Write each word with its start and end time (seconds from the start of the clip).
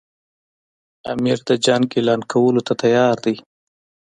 امیر 1.13 1.37
د 1.47 1.49
جنګ 1.65 1.85
اعلان 1.97 2.21
کولو 2.31 2.61
ته 2.67 2.73
تیار 2.81 3.15
دی. 3.25 3.35